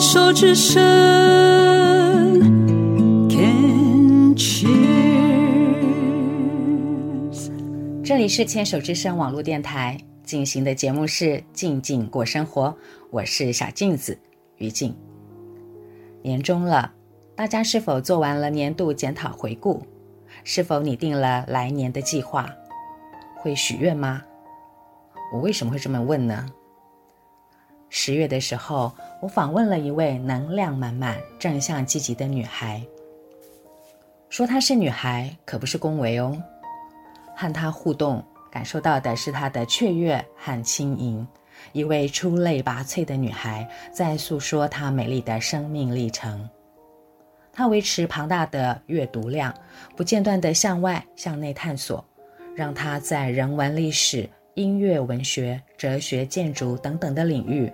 [0.00, 0.80] 牵手之声
[3.28, 4.70] ，Can cheers。
[8.02, 12.68] 这里是牵手之声网络电台进行的节目是《静静过生活》，
[13.10, 14.18] 我是小镜子
[14.56, 14.96] 于静。
[16.22, 16.94] 年终了，
[17.36, 19.82] 大家是否做完了年度检讨回顾？
[20.44, 22.48] 是否拟定了来年的计划？
[23.36, 24.22] 会许愿吗？
[25.34, 26.48] 我为什么会这么问呢？
[27.92, 32.80] 十月的时候，我访问了一位能量满满、正向积极的女孩。
[34.28, 36.40] 说她是女孩，可不是恭维哦。
[37.36, 41.26] 和她互动，感受到的是她的雀跃和轻盈。
[41.72, 46.48] 一位出类拔萃的女孩，在诉说她美丽的生命历程。
[47.52, 49.52] 她维持庞大的阅读量，
[49.96, 52.02] 不间断地向外向内探索，
[52.54, 57.70] 让她在人文历史、音乐、文学、哲学、建筑等等的领域，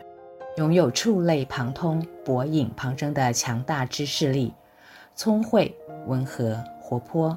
[0.57, 4.55] 拥有触类旁通、博引旁征的强大知识力，
[5.15, 5.75] 聪慧、
[6.07, 7.37] 温和、活泼。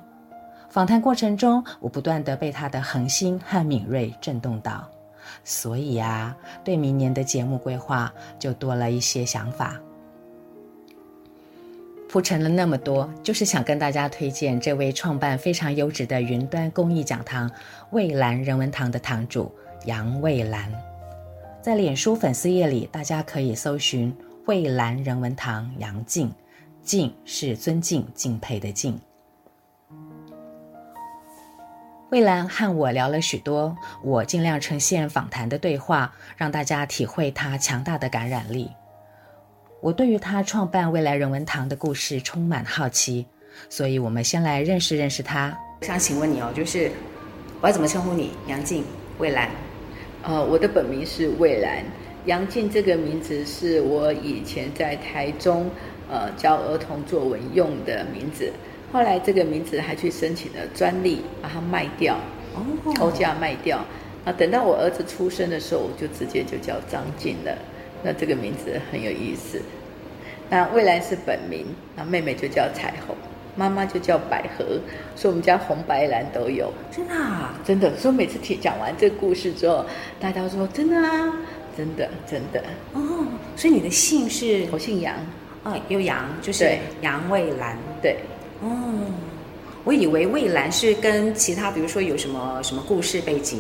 [0.70, 4.88] 访谈过程中，我不断地被他的恒心和敏锐震动到，
[5.44, 9.78] 所以啊，对明年的节目规划就多了一些想法。
[12.08, 17.52] 铺陈了那么多，就是想跟大家推荐这位创办非常优质的云端公益讲堂——
[17.92, 19.52] 蔚蓝人文堂的堂主
[19.86, 20.89] 杨蔚蓝。
[21.62, 24.16] 在脸书粉丝页里，大家可以搜寻
[24.48, 26.32] “蔚蓝人文堂杨静”，
[26.82, 28.98] 敬是尊敬、敬佩的敬。
[32.10, 38.72] 蔚蓝和我聊了许多，我尽量呈现访谈的对话，让大家体会他强大的感染力。
[39.82, 43.26] 我对于他创办未来人文堂的故事充满好奇，
[43.70, 45.56] 所以我们先来认识认识他。
[45.82, 46.90] 我想请问你哦，就是
[47.60, 48.32] 我要怎么称呼你？
[48.48, 48.86] 杨静，
[49.18, 49.50] 蔚蓝。
[50.24, 51.84] 呃，我的本名是蔚蓝，
[52.26, 55.70] 杨静这个名字是我以前在台中
[56.12, 58.52] 呃教儿童作文用的名字，
[58.92, 62.18] 后来这个名字还去申请了专利，把它卖掉，
[62.54, 62.66] 哦，
[62.96, 63.78] 高价卖掉。
[64.26, 67.58] 啊等到我儿子出生的时候，我就直接就叫张静了。
[68.04, 69.62] 那这个名字很有意思。
[70.50, 71.66] 那蔚蓝是本名，
[71.96, 73.16] 那妹妹就叫彩虹，
[73.60, 74.64] 妈妈就叫百合，
[75.18, 76.72] 所以我们家红白蓝都有。
[76.90, 77.54] 真的啊？
[77.66, 77.94] 真的。
[77.98, 79.86] 所以每次听讲完这个故事之后，
[80.18, 81.34] 大家都说真的啊，
[81.76, 82.64] 真的真的。
[82.94, 83.02] 哦，
[83.58, 84.66] 所以你的姓是？
[84.72, 85.14] 我姓杨。
[85.66, 87.78] 哦，有杨，就是杨蔚蓝。
[88.02, 88.16] 对。
[88.62, 88.70] 哦，
[89.84, 93.60] 我以为蔚蓝是跟其他，比如说有什么什么故事背景。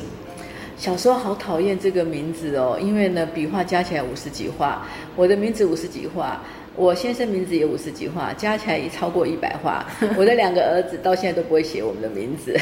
[0.77, 4.81] 小时候好讨厌这个名字哦，因为呢笔画加起来五十几画，
[5.17, 6.41] 我的名字五十几画，
[6.79, 9.85] 我先生名字也五十几画，加起来已超过一百画。
[10.15, 12.57] 我的两个儿子到现在都不会写我们的名字，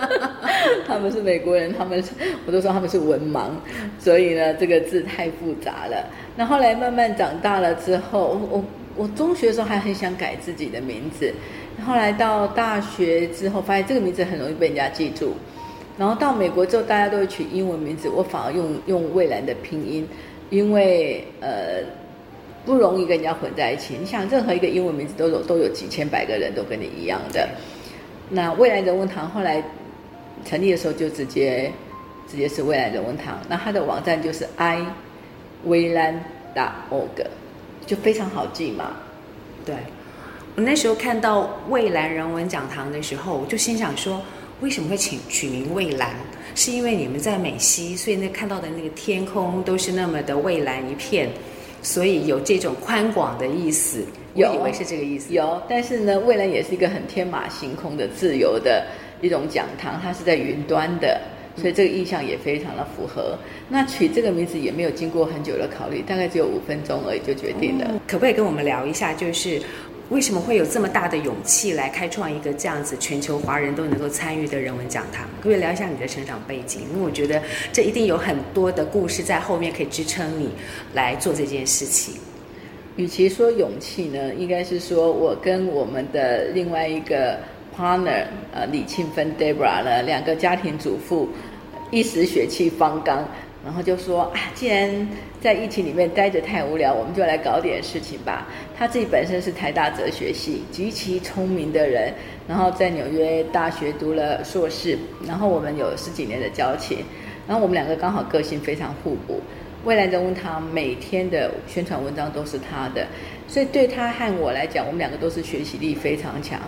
[0.88, 2.02] 他们是美国人，他们
[2.46, 3.50] 我都说他们是文盲，
[3.98, 6.02] 所以呢这个字太复杂了。
[6.34, 8.64] 那后来慢慢长大了之后，我我
[8.96, 11.30] 我中学的时候还很想改自己的名字，
[11.86, 15.34] 后来到大学之后发现这个名字很容易被人家记住。
[15.98, 20.08] 然后到美国之后，大家都会取英文名字，我反而用用蔚蓝的拼音，
[20.48, 21.82] 因为呃
[22.66, 23.94] 不容易跟人家混在一起。
[23.98, 27.48] 你想，任何一个英文名字都有都有几千百个人都跟你一样的。
[28.28, 29.62] 那未来人文堂后来
[30.44, 31.72] 成立的时候，就直接
[32.28, 33.38] 直接是未来人文堂。
[33.48, 34.84] 那它的网站就是 i
[35.64, 36.12] 蔚蓝
[36.90, 37.24] .org，
[37.86, 38.96] 就非常好记嘛。
[39.64, 39.74] 对，
[40.56, 44.20] 我那时候看到蔚蓝人文讲堂的时候，我就心想说。
[44.62, 46.16] 为什么会取取名蔚蓝？
[46.54, 51.28] 是因为你们在美西，所以那看到的那个天空都是那么的蔚蓝一片，
[51.86, 54.04] 所以有这种宽广的意思。
[54.34, 55.32] 有，我以为是这个意思。
[55.32, 58.84] 有，但是呢，未来也是一个很天马行空的自由的
[59.20, 61.20] 一种讲堂，它是在云端的，
[61.56, 63.38] 所以这个意象也非常的符合。
[63.68, 67.86] 那取这个名字也没有经过很久的考虑，大概只有五分钟而已就决定了。
[67.88, 69.62] 嗯，可不可以跟我们聊一下，就是？
[70.08, 75.24] 为什么会有这么大的勇气来开创一个这样子全球华人都能够参与的人文讲堂？
[75.38, 76.82] 可不可以聊一下你的成长背景？
[76.92, 80.48] 因为我觉得这一定有很多的故事在后面可以支撑你
[80.94, 82.14] 来做这件事情。
[82.94, 87.38] 与其说勇气呢，应该是说我跟我们的另外一个
[87.76, 88.24] partner
[88.54, 91.28] 呃李庆芬 Debra 呢，两个家庭主妇，
[91.90, 93.28] 一时血气方刚。
[93.66, 95.08] 然后就说啊，既然
[95.40, 98.46] 在疫情里面待着太无聊，我们就来搞点事情吧。
[98.78, 102.14] 他自己本身是台大哲学系极其聪明的人，
[102.46, 104.96] 然后在纽约大学读了硕士，
[105.26, 106.98] 然后我们有十几年的交情，
[107.48, 109.40] 然后我们两个刚好个性非常互补。
[109.84, 113.04] 未来人文堂每天的宣传文章都是他的，
[113.48, 116.60] 所以对他和我来讲，我们两个都是学习力非常强。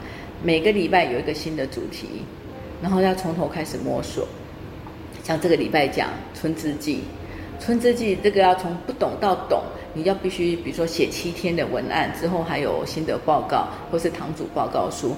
[0.43, 2.25] 每个礼拜有一个新的主题，
[2.83, 4.27] 然后要从头开始摸索。
[5.29, 7.03] 像这个礼拜讲春之祭，
[7.61, 15.15] 春之祭这个要从不懂到懂，你要必须，比如说写七天的文案之后，还有心得报告或是堂主报告书。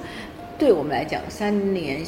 [0.58, 2.04] 对我们来讲，三年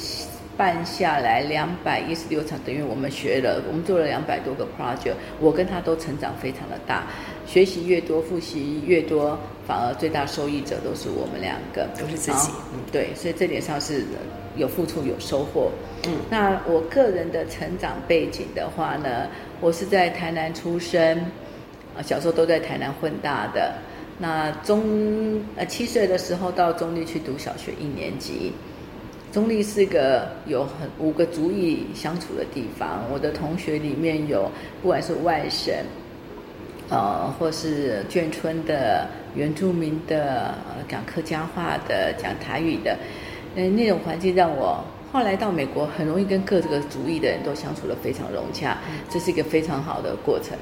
[0.57, 5.15] 半下来，两百一十六场，等于我们学了，我们做了两百多个 project。
[5.39, 7.07] 我跟他都成长非常的大，
[7.47, 12.51] 学习越多，复习越多，反而最大受益者都是我们两个，都是自己。
[12.75, 14.05] 嗯，对，所以这点上是
[14.57, 15.71] 有付出有收获。
[16.07, 19.29] 嗯，那我个人的成长背景的话呢，
[19.61, 21.19] 我是在台南出生，
[21.97, 23.73] 啊，小时候都在台南混大的。
[24.19, 28.53] 那中呃七岁的时候到中立去读小学一年级。
[29.33, 33.03] 中立是个有很五个族裔相处的地方。
[33.11, 34.51] 我的同学里面有
[34.83, 35.75] 不管是外省，
[36.91, 40.55] 呃，或是眷村的原住民的，
[40.87, 42.95] 讲客家话的，讲台语的，
[43.55, 44.83] 嗯，那种环境让我。
[45.13, 48.79] 后来到美国，很容易跟各个族裔的人都相处得非常融洽，
[49.11, 50.57] 这是一个非常好的过程。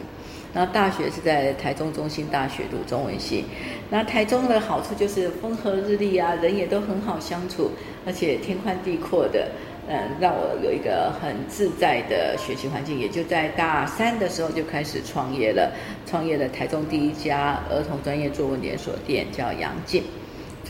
[0.53, 3.45] 然后大学是在台中中心大学读中文系，
[3.91, 7.71] 那台中的好处就是风和日丽啊，人也都很好相处，
[8.05, 9.47] 而且天宽地阔的，
[9.87, 12.99] 嗯，让我有一个很自在的学习环境。
[12.99, 15.73] 也就在大三的时候就开始创业了，
[16.07, 20.03] 创业了台中第一家儿童专业作文连锁店，叫杨静。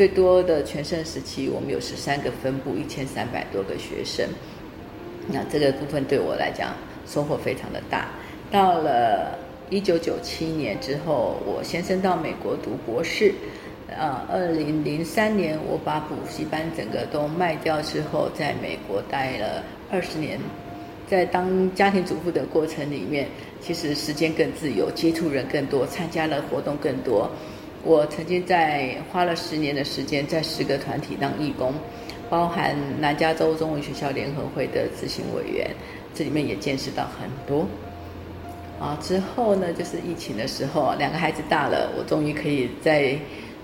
[0.01, 4.27] 最多的全盛时期，我们有十三个分部，一千三百多个学生。
[5.27, 6.75] 那这个部分对我来讲
[7.07, 8.09] 收获非常的大。
[8.51, 9.39] 到了
[9.69, 13.35] 一九九七年之后，我先生到美国读博士。
[13.89, 20.41] 呃，二零零三年我把补习班整个都卖掉之后，在美国待了二十年。
[21.11, 23.29] 在当家庭主妇的过程里面，
[23.61, 27.31] 其实时间更自由，接触人更多，参加的活动更多。
[27.83, 31.73] 我曾经在花了十年的时间，在十个团体当义工，
[32.29, 35.71] 包含南加州中文学校联合会的执行委员，
[36.15, 37.67] 这里面也见识到很多。
[38.79, 43.19] 啊，之后呢，就是疫情的时候，两个孩子大了，我终于可以在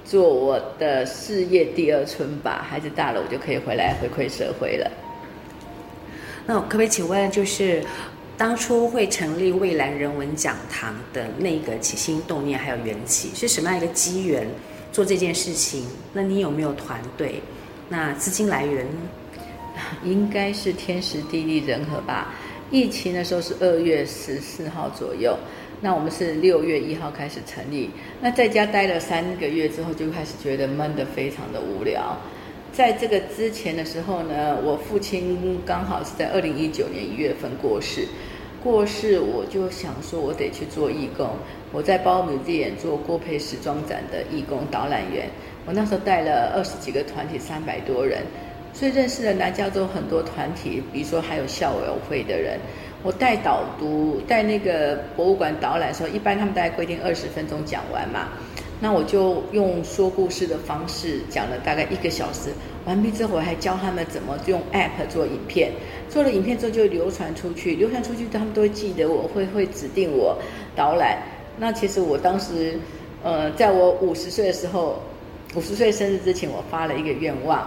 [0.04, 2.66] 做我的事业第二春吧。
[2.68, 4.90] 孩子大了，我就可以回来回馈社会了。
[6.46, 7.84] 那可不可以请问，就是？
[8.38, 14.46] 当初会成立蔚蓝人文讲堂的那个起心动念还有缘起是什么样一个机缘
[14.92, 15.84] 做这件事情？
[16.12, 17.40] 那你有没有团队？
[17.88, 19.00] 那资金来源呢
[20.04, 22.34] 应该是天时地利人和吧。
[22.70, 25.38] 疫情的时候是二月十四号左右，
[25.80, 27.88] 那我们是六月一号开始成立。
[28.20, 32.18] 那在家待了三个月之后，就开始觉得闷得非常的无聊。
[32.72, 38.06] 在这个之前的时候呢，我父亲刚好是在二零一九年一月份过世。
[38.66, 41.24] 过世我就想说，我得去做义工。
[41.70, 45.30] 我在包米店做郭培时装展的义工导览员。
[45.64, 48.24] 我那时候带了二十几个团体，三百多人，
[48.72, 52.58] 所以认识了南加州很多团体，比如说还有校友会的人。
[53.04, 58.30] 我带导读，带那个博物馆导览的时候，一般他们大概规定二十分钟讲完嘛。
[58.80, 62.50] 那我就用说故事的方式讲了大概一个小时，
[62.86, 65.72] 完毕之后我还教他们怎么用 App 做影片，
[66.08, 70.38] 做了影片之后就流传出去，流传出去他们都会记得我，会会指定我
[70.74, 71.18] 导览。
[71.58, 72.78] 那其实我当时，
[73.22, 75.02] 呃，在我五十岁的时候，
[75.54, 77.66] 五十岁生日之前，我发了一个愿望，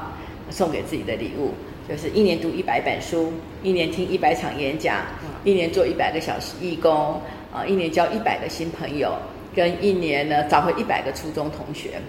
[0.50, 1.52] 送给自己的礼物，
[1.88, 4.98] 就是一年读一百本书，一年听一百场演讲，
[5.44, 9.14] 一年做一百个小时义工，啊，一年交一百个新朋友。
[9.56, 12.00] 跟一年呢，找回一百个初中同学。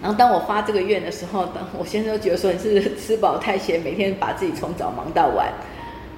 [0.00, 5.52] 然后当我发这个愿的时候，当我先生都觉得说你是吃饱太闲，每天把自己从早忙到晚。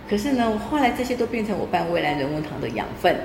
[0.08, 3.16] 可是呢，后来这些都变成我办蔚蓝人文堂的养分，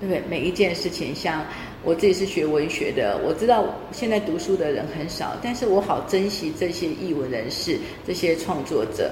[0.00, 0.22] 对不对？
[0.28, 1.44] 每一件事情，像
[1.82, 9.10] 我自己是学文学的，我知道现在读书的人很少，但是我好珍惜这些译文人士、这些创作者。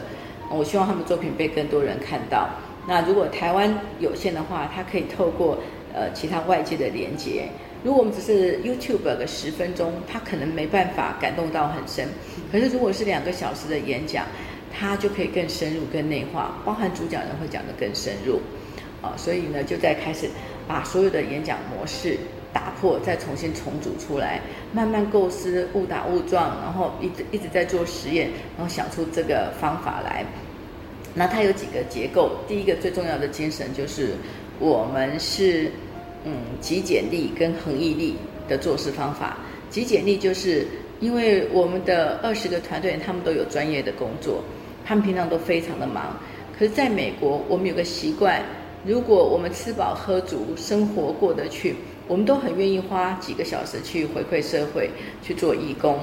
[0.51, 2.49] 我希望他们作品被更多人看到。
[2.87, 5.57] 那如果台湾有限的话，他可以透过。
[5.95, 7.49] 呃，其他外界的连接，
[7.83, 12.07] 如果我们只是 YouTube 个十分钟，他可能没办法感动到很深。
[12.53, 14.27] 可是如果是两个小时的演讲，
[14.71, 18.41] 他就可以更深入、更内化，包含主讲人会讲得更深入。
[19.01, 20.29] 啊、所以呢，就在开始
[20.67, 22.19] 把所有的演讲模式
[22.53, 24.41] 打破，再重新重组出来，
[24.73, 30.25] 慢慢构思，误打误撞，然后一直一直在做实验，然后想出这个方法来。
[31.15, 34.15] 那它有几个结构，第一个最重要的精神就是。
[34.59, 35.71] 我们是
[36.25, 38.17] 嗯极简力跟恒毅力
[38.49, 39.39] 的做事方法。
[39.71, 40.67] 极简力就是
[41.01, 44.43] 因为我们的二十个团队，他们都有专业的工作，
[44.85, 46.17] 他们平常都非常的忙。
[46.59, 48.43] 可是在美国，我们有个习惯，
[48.85, 51.77] 如果我们吃饱喝足，生活过得去，
[52.09, 54.91] 我们都很愿意花几个小时去回馈社会，
[55.23, 56.01] 去做义工。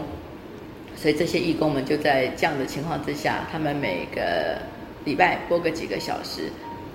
[0.95, 4.57] 所以这些义工们就在这样的情况之下，他们每个
[5.03, 6.43] 礼拜播个几个小时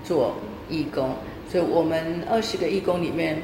[0.02, 0.34] 做
[0.70, 1.14] 义工。
[1.50, 3.42] 所以我们二十个义工里面，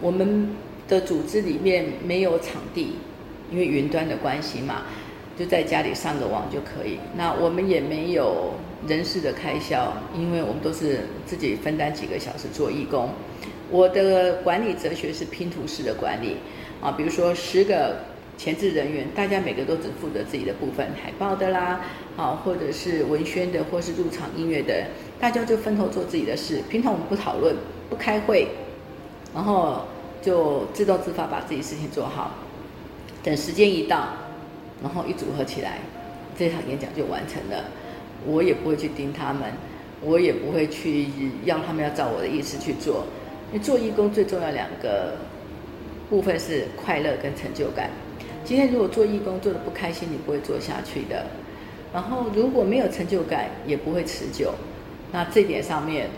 [0.00, 0.50] 我们
[0.86, 2.96] 的组织里面没有场地，
[3.50, 4.82] 因为云端的关系嘛，
[5.36, 6.98] 就在家里上个网就可以。
[7.16, 8.52] 那我们也没有
[8.86, 13.10] 人事的开销，因为我们都是自己分担几个小时做义工。
[13.70, 16.36] 我的管理哲学是拼图式的管理
[16.80, 17.96] 啊，比如说十个
[18.38, 21.80] 前置人员，大家每个都只负责自己的部分，海报的啦，
[22.16, 24.88] 啊，或者是文宣的，或是入场音乐的，
[25.18, 26.60] 大家就分头做自己的事。
[26.68, 27.56] 平常我们不讨论，
[27.88, 28.48] 不开会，
[29.34, 29.86] 然后
[30.20, 32.34] 就自动自发把自己事情做好。
[33.22, 34.08] 等时间一到，
[34.82, 35.78] 然后一组合起来，
[36.38, 37.64] 这场演讲就完成了。
[38.26, 39.50] 我也不会去盯他们，
[40.02, 41.06] 我也不会去
[41.44, 43.04] 要他们要照我的意思去做。
[43.50, 45.14] 你做义工最重要两个
[46.10, 47.90] 部分是快乐跟成就感。
[48.46, 51.26] 今天如果做义工做的不开心，你不会做下去的。
[51.92, 54.54] 然后如果没有成就感，也不会持久。
[55.10, 56.08] 那这点上面，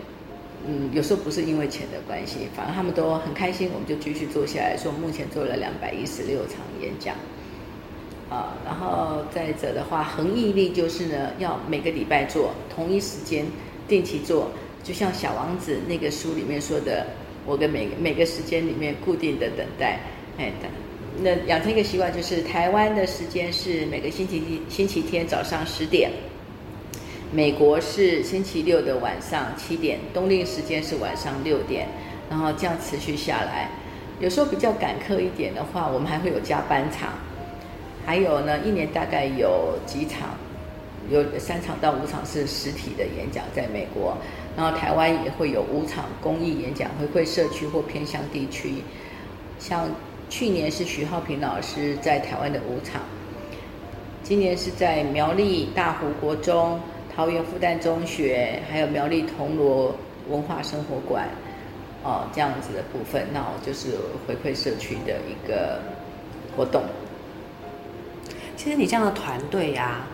[0.66, 4.76] 嗯，有时候不是因为钱的关系，反而他们都很开心，我们就继续做下来。
[4.76, 7.14] 说目前做了两百一十六场演讲，
[8.28, 13.46] 啊，然后再者的话，恒毅力就是呢，要每个礼拜做，同一时间
[13.88, 14.50] 定期做。
[14.84, 17.06] 就像小王子那个书里面说的，
[17.46, 19.98] 我跟每每个时间里面固定的等待，
[20.36, 20.70] 哎等，
[21.20, 26.10] 那养成一个习惯，就是台湾的时间是每个星期星期天早上十点，
[27.32, 31.88] 美国是星期六的晚上七点，冬令时间是晚上六点，
[32.30, 33.68] 然后这样持续下来。
[34.20, 37.14] 有时候比较赶课一点的话，我们还会有加班场，
[38.06, 40.36] 还有呢，一年大概有几场，
[41.10, 44.16] 有三场到五场是实体的演讲，在美国。
[44.56, 48.74] 然后台湾也会有五场公益演讲，回馈社区或偏乡地区。
[49.60, 49.88] 像
[50.28, 53.02] 去年是徐浩平老师在台湾的五场，
[54.22, 56.80] 今年是在苗栗大湖国中、
[57.14, 59.94] 桃园复旦中学，还有苗栗铜锣
[60.28, 61.28] 文化生活馆，
[62.04, 65.80] 哦，这样子的部分，那我就是回馈社区的一个
[66.56, 66.82] 活动。
[68.56, 70.08] 其实你这样的团队呀、啊。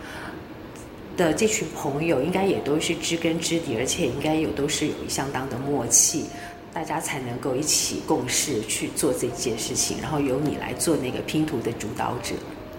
[1.17, 6.25] 的这群朋友应该也都是知根知底，而且应该有都是有相当的默契，
[6.75, 9.99] 大家才能够一起共事去做这件事情。
[10.03, 12.35] 然后由你来做那个拼图的主导者。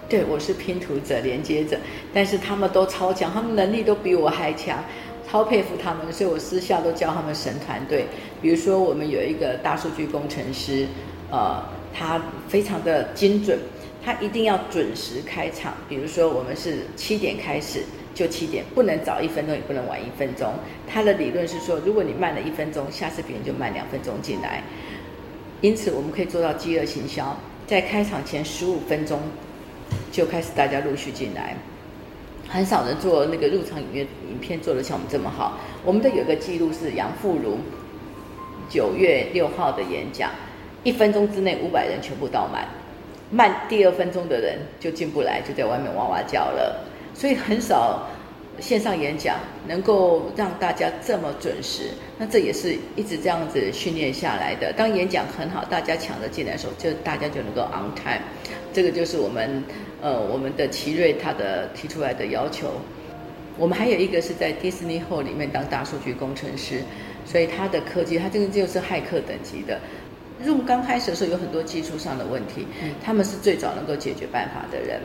[0.07, 1.79] 对，我是拼图者、连接者，
[2.13, 4.83] 但是他们都超强，他们能力都比我还强，
[5.27, 8.05] 超佩服他们，所以我私下都叫他们神团队。
[8.41, 10.85] 比如说，我们有一个大数据工程师，
[11.31, 13.57] 呃，他非常的精准，
[14.03, 15.73] 他一定要准时开场。
[15.89, 17.83] 比如说，我们是七点开始。
[18.15, 20.53] 就七点，不能早一分钟，也不能晚一分钟。
[20.87, 24.63] 他的理论是说，如果你慢了一分钟，下次别人就慢两分钟进来。
[25.61, 29.19] 因此，我们可以做到饥饿行销，在开场前十五分钟
[30.11, 31.57] 就开始大家陆续进来。
[32.47, 35.59] 很少人做那个入场影片，影片做得像我们这么好。
[35.83, 37.57] 我们的有个记录是杨富如
[38.69, 40.31] 九月六号的演讲，
[40.83, 42.65] 一分钟之内五百人全部到满，
[43.29, 46.85] 慢第二分钟的人就进不来，就在外面哇哇叫了。
[47.15, 48.07] 所以很少
[48.59, 54.71] 线上演讲能够让大家这么准时，那这也是一直这样子训练下来的。
[54.73, 58.21] 当演讲很好，大家抢着进来的时候，就大家就能够 on time。
[58.73, 59.63] 这个就是我们
[60.01, 62.69] 呃我们的奇瑞他的提出来的要求。
[63.57, 66.81] 我们还有一个是在 Disney Hall 里面当大数据工程师，
[67.25, 69.79] 所以他的科技，他这个就是骇客等级的。
[70.45, 72.67] Zoom 刚开始的时候有很多技术上的问题，
[73.01, 74.99] 他们是最早能够解决办法的人。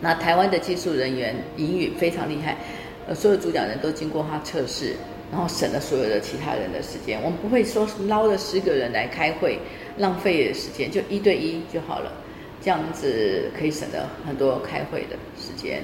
[0.00, 2.56] 那台湾的技术人员英语非常厉害，
[3.06, 4.96] 呃，所有主讲人都经过他测试，
[5.30, 7.20] 然后省了所有的其他人的时间。
[7.22, 9.58] 我们不会说捞了十个人来开会，
[9.98, 12.10] 浪费时间，就一对一就好了，
[12.62, 15.82] 这样子可以省了很多开会的时间。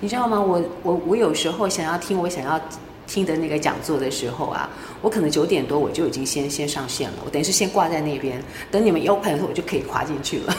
[0.00, 0.40] 你知道吗？
[0.40, 2.60] 我我我有时候想要听我想要
[3.06, 4.70] 听的那个讲座的时候啊，
[5.02, 10.56] 我可能九点多我就已经先先上线了，我等于是先挂在那边，等你们 open 的时候我就可以滑进去了。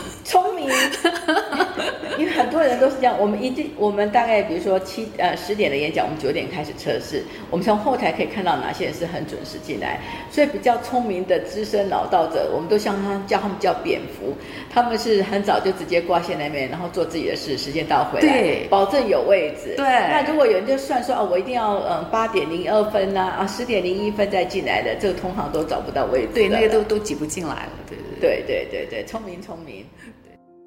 [2.55, 2.65] 聪明。
[2.65, 9.99] 因为很多人都是这样，我们一定，我们大概比如说七呃十点的演讲，我们九点开始测试，我们从后台可以看到哪些人是很准时进来，
[10.31, 14.33] 所以比较聪明的资深老道者，我们都像他叫他们叫蝙蝠，
[14.69, 19.73] 他们是很早就直接挂线那边，然后做自己的事，时间到回来，对，保证有位置。
[19.75, 29.83] 对，那如果有人就算说啊，我一定要嗯八点零二分呐啊十点零一分再进来的，这个通常都找不到位置，对，那个都都挤不进来了，对对对对对对，聪明聪明。《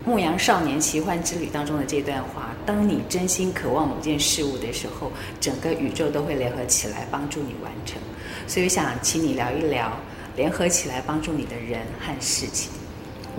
[0.05, 8.01] 牧羊少年奇幻之旅》当中的这段话：当你真心渴望某件事物的时候，整个宇宙都会联合起来帮助你完成。
[8.47, 9.93] 所以，想请你聊一聊
[10.37, 12.71] 联合起来帮助你的人和事情。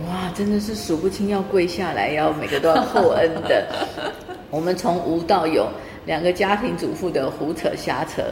[0.08, 3.68] 哇，真的是数不清，要跪下来，要每个都要厚恩的。
[4.51, 5.68] 我们从无到有，
[6.06, 8.24] 两个家庭主妇的胡扯瞎扯，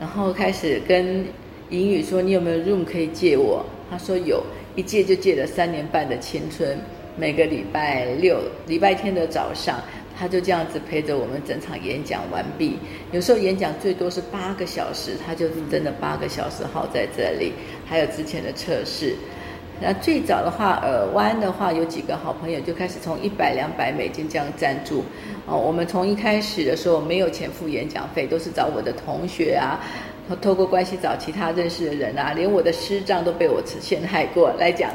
[0.00, 1.26] 然后开始跟
[1.68, 4.42] 英语说：“你有没有 room 可以借我？”他说有，
[4.76, 6.78] 一借就借了三年半的青春。
[7.16, 9.80] 每个礼拜六、礼拜天的早上，
[10.18, 12.78] 他就这样子陪着我们整场演讲完毕。
[13.10, 17.52] 有时候演讲最多是八个小时，他就是真的八个小时耗在这里。
[17.86, 19.14] 还有之前的测试。
[19.80, 25.04] 那最早的话，耳湾的话有几个好朋友就开始从一百、两百美金这样赞助。
[25.44, 29.80] 哦，我们从一开始的时候没有钱付演讲费，都是找我的同学啊，
[30.40, 34.90] 透过关系找其他认识的人啊，连我的师长都被我陷害过来讲。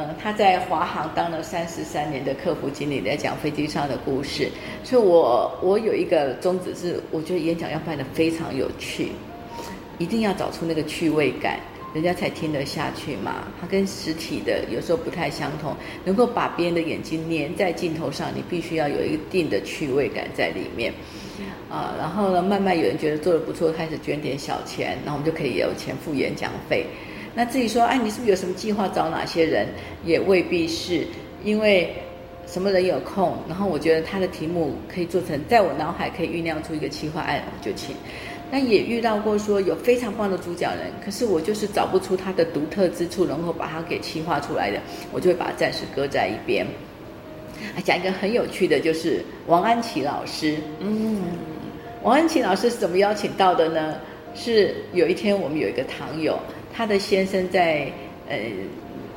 [0.00, 4.48] 嗯，他在华航当了三十三年的客服经理，来讲飞机上的故事。
[4.84, 9.08] 所以我我有一个宗旨是，我觉得演讲要办得非常有趣，
[9.98, 11.58] 一定要找出那个趣味感。
[11.94, 15.74] 人家才听得下去嘛，它跟实体的有时候不太相同。
[16.04, 20.92] 能够把别人的眼睛粘在镜头上，你必须要有一定的趣味感在里面，
[21.68, 26.86] 啊，然后呢，慢慢有人觉得做得不错，开始捐点小钱，然后我们就可以有钱付演讲费。
[27.38, 29.68] 那至于说，哎，你是不是有什么计划找哪些人？
[30.04, 31.06] 也未必是，
[31.44, 31.88] 因为
[32.48, 37.94] 什么人有空，然后我觉得他的题目可以做成，在我脑海可以酝酿出一个企划案，我就请。
[38.50, 44.80] 那也遇到过说有非常棒的主讲人，可是我就是找不出他的独特之处，能够把它给企划出来的，
[45.12, 46.66] 我就会把它暂时搁在一边。
[47.72, 50.56] 还讲一个很有趣的，就是王安琪老师。
[50.80, 51.22] 嗯，
[52.02, 53.94] 王安琪老师是怎么邀请到的呢？
[54.34, 56.38] 是有一天我们有一个堂友，
[56.78, 57.90] 他的先生在
[58.30, 58.36] 呃。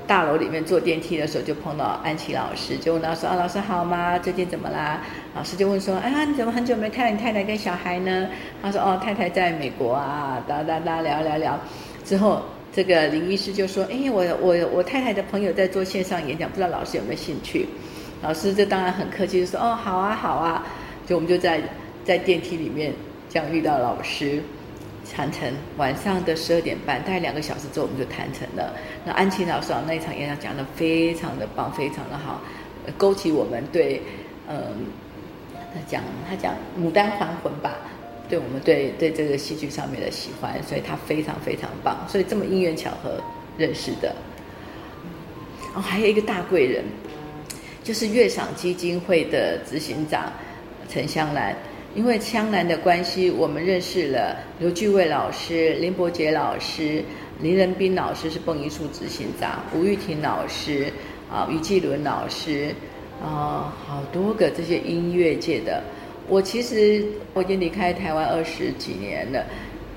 [0.08, 4.20] 大楼里面坐电梯的时候，就碰到安琪老师，就问他说：“啊，老师好吗？
[4.20, 5.00] 最近怎么啦？”
[5.34, 8.27] 老师就问说：“哎呀，你怎么很久没看到你太太跟小孩呢？”
[8.62, 11.58] 他说：“哦，太太在美国啊。”哒哒哒聊聊聊，
[12.03, 12.41] 之后
[12.74, 17.65] 这个林医师就说：“哎，我我我太太的朋友在做线上演讲，不知道老师有没有兴趣？”
[18.22, 20.65] 老师这当然很客气，就说：“哦，好啊，好啊。”
[21.08, 21.62] 就我们就在
[22.03, 22.91] 在电梯里面
[23.30, 24.41] 这样遇到老师。
[25.13, 28.74] 谈成晚上的十二点半，大概两个小时之后，我们就谈成了。
[29.06, 32.41] 那安琪老师啊，那一场演讲讲得非常的棒，非常的好，
[32.97, 34.02] 勾起我们对，
[34.47, 34.86] 嗯，
[35.74, 37.76] 他讲他讲《牡丹还魂》吧，
[38.30, 43.21] 对我们对对这个戏剧上面的喜欢，所以他非常非常棒，所以这么因缘巧合
[43.58, 44.15] 认识的。
[45.76, 46.84] 哦，还有一个大贵人，
[47.84, 50.32] 就是月赏基金会的执行长
[50.88, 51.56] 陈香兰。
[51.93, 57.04] 因为枪兰的关系，我们认识了刘巨卫老师、林伯杰老师、
[57.41, 60.89] 林仁斌老师是蹦艺术执行长，吴玉婷老师
[61.30, 62.73] 啊，于继伦老师
[63.21, 65.84] 啊，好多个这些音乐界的。
[66.30, 69.45] 我其实我已经离开台湾二十几年了，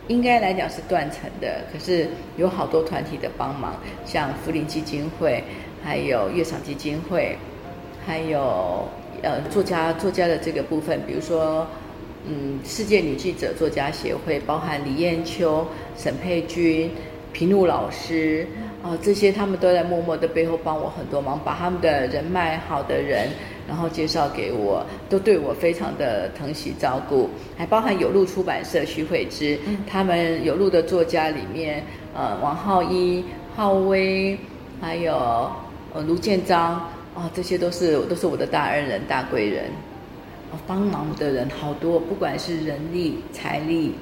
[0.08, 5.44] 应该来讲是断层的，可是有好多团体的帮忙，像福林基金会，
[5.84, 7.38] 还有乐赏基金会，
[8.04, 8.88] 还有
[9.22, 11.64] 呃作家作家的这个部分，比如说。
[12.26, 16.90] 嗯，世界女记者作家协会包含李艳秋、沈佩君、
[17.32, 18.46] 平路老师
[18.82, 23.28] 啊，这些他们都在默默的背后帮我很多忙，把他们的人脉好的人，
[23.68, 27.28] 然后介绍给我，都对我非常的疼惜照顾。
[27.58, 31.84] 还包含有路出版社徐慧芝，他们有路的作家里面，
[32.14, 33.22] 呃，王浩一、
[33.54, 34.38] 浩威，
[34.80, 35.14] 还有
[35.92, 36.74] 呃卢建章
[37.14, 39.64] 啊，这些都是都是我的大恩人、大贵人。
[40.66, 43.94] 帮忙的人好多，不管是人力、财力，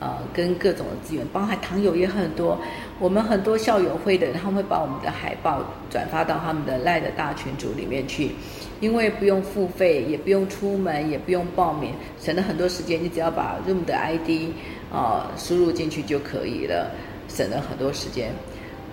[0.00, 2.58] 呃，跟各种的资源，包含堂友也很多。
[2.98, 8.30] 我们很多校友会的，他们会把我们的海报转发到他们的赖的大群组里面去，
[8.80, 13.02] 因为不用付费，也不用出门，也不用报名，省了很多时间。
[13.02, 14.52] 你只要把 Room 的 ID
[14.92, 16.90] 啊、输入进去就可以了，
[17.28, 18.30] 省了很多时间。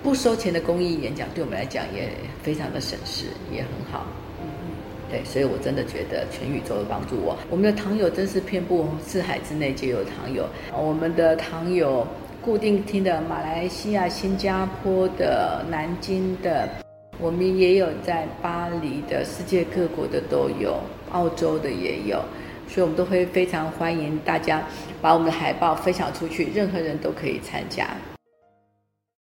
[0.01, 2.09] 不收钱的公益演讲，对我们来讲也
[2.41, 4.05] 非常的省事，也很好。
[5.09, 7.35] 对，所以我真的觉得全宇宙都帮助我。
[7.49, 10.45] 我们的堂友真是遍布四海之内，皆有堂友。
[10.77, 12.05] 我们的堂友
[12.41, 16.69] 固定听的马来西亚、新加坡的、南京的，
[17.19, 20.79] 我们也有在巴黎的，世界各国的都有，
[21.11, 22.23] 澳洲的也有。
[22.67, 24.61] 所以，我们都会非常欢迎大家
[25.01, 27.87] 把我们的海报分享出去，任何人都可以参加。